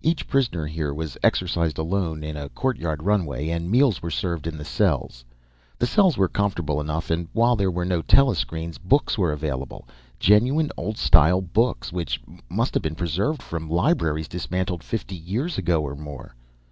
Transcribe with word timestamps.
Each 0.00 0.28
prisoner 0.28 0.64
here 0.64 0.94
was 0.94 1.18
exercised 1.24 1.76
alone 1.76 2.22
in 2.22 2.36
a 2.36 2.48
courtyard 2.50 3.02
runway, 3.02 3.48
and 3.48 3.68
meals 3.68 4.00
were 4.00 4.12
served 4.12 4.46
in 4.46 4.56
the 4.56 4.64
cells. 4.64 5.24
The 5.76 5.88
cells 5.88 6.16
were 6.16 6.28
comfortable 6.28 6.80
enough, 6.80 7.10
and 7.10 7.26
while 7.32 7.56
there 7.56 7.68
were 7.68 7.84
no 7.84 8.00
telescreens, 8.00 8.78
books 8.78 9.18
were 9.18 9.32
available 9.32 9.88
genuine, 10.20 10.70
old 10.76 10.98
style 10.98 11.40
books 11.40 11.92
which 11.92 12.22
must 12.48 12.74
have 12.74 12.82
been 12.84 12.94
preserved 12.94 13.42
from 13.42 13.68
libraries 13.68 14.28
dismantled 14.28 14.84
fifty 14.84 15.16
years 15.16 15.58
ago 15.58 15.82
or 15.82 15.96
more. 15.96 16.36